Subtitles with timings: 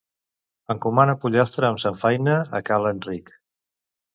[0.73, 3.31] Encomana pollastre amb samfaina a Ca l'Enric.